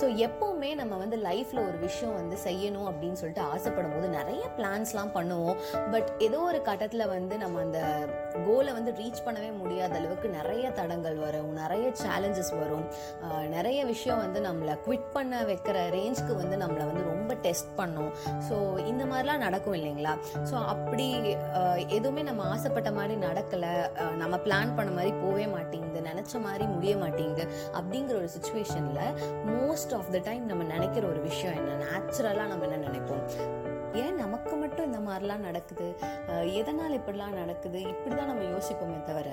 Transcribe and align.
So 0.00 0.04
எப்போவுமே 0.26 0.70
நம்ம 0.80 0.94
வந்து 1.02 1.16
லைஃப்பில் 1.26 1.60
ஒரு 1.66 1.78
விஷயம் 1.86 2.16
வந்து 2.20 2.36
செய்யணும் 2.46 2.88
அப்படின்னு 2.90 3.18
சொல்லிட்டு 3.20 3.42
ஆசைப்படும் 3.52 3.94
போது 3.94 4.06
நிறைய 4.16 4.44
பிளான்ஸ்லாம் 4.58 5.12
பண்ணுவோம். 5.16 5.58
பட் 5.92 6.08
ஏதோ 6.26 6.38
ஒரு 6.50 6.60
கட்டத்தில் 6.68 7.04
வந்து 7.14 7.34
நம்ம 7.42 7.60
அந்த 7.66 7.80
கோலை 8.46 8.72
வந்து 8.78 8.92
ரீச் 9.00 9.22
பண்ணவே 9.26 9.50
முடியாத 9.60 9.94
அளவுக்கு 10.00 10.28
நிறைய 10.38 10.66
தடங்கள் 10.78 11.18
வரும் 11.24 11.52
நிறைய 11.60 11.86
சேலஞ்சஸ் 12.04 12.52
வரும். 12.62 12.86
நிறைய 13.56 13.80
விஷயம் 13.92 14.22
வந்து 14.24 14.40
நம்மளை 14.48 14.74
குவிட் 14.86 15.08
பண்ண 15.16 15.42
வைக்கிற 15.50 15.76
ரேஞ்ச்க்கு 15.96 16.34
வந்து 16.42 16.58
நம்மளை 16.64 16.86
வந்து 16.90 17.04
ரொம்ப 17.12 17.34
டெஸ்ட் 17.46 17.70
பண்ணும். 17.80 18.10
ஸோ 18.48 18.56
இந்த 18.92 19.02
மாதிரிலாம் 19.12 19.44
நடக்கும் 19.46 19.76
இல்லைங்களா? 19.78 20.14
ஸோ 20.50 20.56
அப்படி 20.74 21.06
எதுவுமே 21.98 22.24
நம்ம 22.30 22.42
ஆசைப்பட்ட 22.54 22.92
மாதிரி 22.98 23.16
நடக்கலை. 23.28 23.72
நம்ம 24.22 24.34
பிளான் 24.48 24.76
பண்ண 24.80 24.90
மாதிரி 24.98 25.12
போகவே 25.22 25.46
மாட்டேங்குது 25.56 26.02
நினச்ச 26.10 26.40
மாதிரி 26.48 26.64
முடிய 26.74 26.94
மாட்டேங்குது 27.04 27.44
அப்படிங்கிற 27.78 28.14
ஒரு 28.22 28.30
சுச்சுவேஷனில் 28.36 29.14
மோஸ்ட் 29.54 29.83
ஆஃப் 29.92 30.10
த 30.12 30.20
டைம் 30.24 30.44
நம்ம 30.46 30.64
நினைக்கிற 30.64 31.04
ஒரு 31.08 31.20
விஷயம் 31.20 31.56
என்ன? 31.60 31.78
நேச்சுரலாக 31.84 32.50
நம்ம 32.52 32.66
என்ன 32.68 32.88
நினைப்போம்? 32.88 33.24
ஏன் 34.02 34.16
நமக்கு 34.16 34.54
மட்டும் 34.56 34.86
இந்த 34.86 35.00
மாதிரிலாம் 35.08 35.44
நடக்குது? 35.48 35.86
எதனால் 36.60 36.96
இப்படிலாம் 36.98 37.36
நடக்குது? 37.40 37.80
இப்படி 37.80 38.14
தான் 38.14 38.30
நம்ம 38.30 38.46
யோசிப்போமே 38.54 39.02
தவிர 39.02 39.28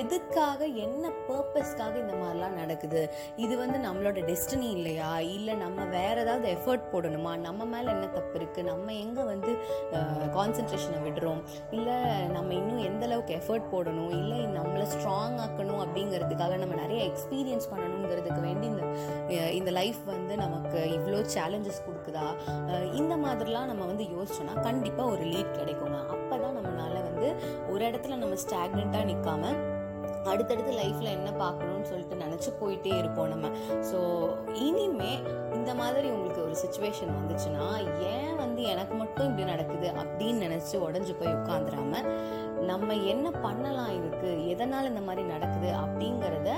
எதுக்காக 0.00 0.64
என்ன 0.64 1.08
பர்பஸ்க்காக 1.28 1.94
இந்த 2.02 2.14
மாதிரிலாம் 2.20 2.58
நடக்குது? 2.62 3.02
இது 3.36 3.54
வந்து 3.56 3.78
நம்மளோட 3.78 4.18
டெஸ்டினி 4.30 4.68
இல்லையா? 4.78 5.20
இல்லை 5.20 5.54
நம்ம 5.54 5.84
வேற 5.84 6.14
ஏதாவது 6.20 6.48
எஃபர்ட் 6.56 6.86
போடணுமா? 6.92 7.32
நம்ம 7.38 7.64
மேலே 7.64 7.88
என்ன 7.90 8.06
தப்பு 8.06 8.38
இருக்குது 8.38 8.62
நம்ம 8.62 8.92
எங்கே 8.92 9.22
வந்து 9.22 9.54
கான்சென்ட்ரேஷனை 10.36 11.00
விடுறோம். 11.06 11.42
இல்லை 11.76 11.96
நம்ம 12.36 12.54
இன்னும் 12.60 12.82
எந்த 12.90 13.04
அளவுக்கு 13.08 13.34
எஃபர்ட் 13.40 13.66
போடணும்? 13.74 14.12
இல்லை 14.20 14.40
நம்மளை 14.58 14.86
ஸ்ட்ராங் 14.94 15.38
ஆக்கணும் 15.44 15.80
அப்படிங்கிறதுக்காக 15.84 16.56
நம்ம 16.62 16.76
நிறைய 16.82 17.00
எக்ஸ்பீரியன்ஸ் 17.10 17.70
பண்ணணுங்கிறதுக்கு 17.72 18.40
வேண்டி 18.48 18.66
இந்த 18.72 18.82
இந்த 19.60 19.70
லைஃப் 19.80 20.02
வந்து 20.14 20.34
நமக்கு 20.44 20.78
இவ்வளோ 20.98 21.20
சேலஞ்சஸ் 21.36 21.84
கொடுக்குதா? 21.86 22.26
இந்த 23.00 23.14
மாதிரிலாம் 23.24 23.70
நம்ம 23.72 23.86
வந்து 23.92 24.06
யோசிச்சோன்னா 24.16 24.54
கண்டிப்பாக 24.68 25.12
ஒரு 25.14 25.24
லீட் 25.32 25.56
கிடைக்குங்க 25.60 25.98
அப்போ 26.14 26.34
தான் 26.44 26.56
நம்மளால 26.58 26.98
வந்து 27.08 27.28
ஒரு 27.72 27.82
இடத்துல 27.90 28.20
நம்ம 28.22 28.38
ஸ்டாக்னண்ட்டாக 28.44 29.08
நிற்காம 29.12 29.54
அடுத்தடுத்து 30.30 30.72
லைஃப்பில் 30.78 31.12
என்ன 31.16 31.30
பார்க்கணும்னு 31.42 31.88
சொல்லிட்டு 31.90 32.16
நினச்சி 32.22 32.50
போயிட்டே 32.60 32.92
இருப்போம் 33.00 33.30
நம்ம. 33.32 33.48
ஸோ 33.90 33.98
இனிமே 34.66 35.12
இந்த 35.58 35.70
மாதிரி 35.80 36.08
உங்களுக்கு 36.14 36.40
ஒரு 36.46 36.56
சுச்சுவேஷன் 36.62 37.12
வந்துச்சுன்னா 37.18 37.66
ஏன் 38.08 38.15
எனக்கு 38.86 38.98
மட்டும் 39.02 39.28
இப்படி 39.28 39.44
நடக்குது 39.52 39.86
அப்படின்னு 40.00 40.40
நினச்சி 40.46 40.74
உடஞ்சி 40.86 41.12
போய் 41.20 41.36
உட்காந்துராம 41.38 42.02
நம்ம 42.68 42.94
என்ன 43.12 43.26
பண்ணலாம் 43.44 43.90
இதுக்கு? 43.96 44.28
எதனால் 44.52 44.90
இந்த 44.90 45.02
மாதிரி 45.08 45.22
நடக்குது 45.32 45.70
அப்படிங்கிறத 45.80 46.50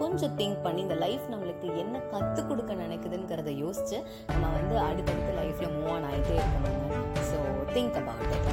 கொஞ்சம் 0.00 0.34
திங்க் 0.40 0.64
பண்ணி 0.66 0.80
இந்த 0.86 0.96
லைஃப் 1.04 1.24
நம்மளுக்கு 1.34 1.68
என்ன 1.82 2.02
கற்றுக் 2.14 2.48
கொடுக்க 2.50 2.74
நினைக்குதுங்கிறத 2.82 3.54
யோசிச்சு 3.64 4.00
நம்ம 4.32 4.50
வந்து 4.58 4.76
அடுத்தடுத்து 4.88 5.38
லைஃப்பில் 5.40 5.74
மூவ் 5.76 5.92
ஆன் 5.96 6.08
ஆகிட்டே 6.10 6.36
இருக்கணுங்க. 6.42 6.98
So 7.30 7.38
think 7.76 7.98
about 8.02 8.34
it 8.38 8.52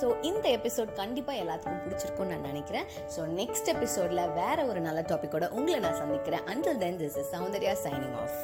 so 0.00 0.06
இந்த 0.28 0.46
எபிசோட் 0.56 0.90
கண்டிப்பாக 0.98 1.42
எல்லாத்துக்கும் 1.42 1.84
பிடிச்சிருக்கும்னு 1.84 2.32
நான் 2.32 2.48
நினைக்கிறேன். 2.50 2.88
ஸோ 3.14 3.20
நெக்ஸ்ட் 3.38 3.70
எபிசோடில் 3.74 4.20
வேற 4.40 4.58
ஒரு 4.70 4.80
நல்ல 4.86 5.00
டாப்பிக்கோட 5.10 5.46
உங்களை 5.58 5.78
நான் 5.84 6.00
சந்திக்கிறேன். 6.02 6.44
Until 6.52 6.80
then 6.82 6.98
this 7.02 7.16
is 7.22 7.30
Soundarya 7.36 7.74
signing 7.86 8.16
off 8.22 8.36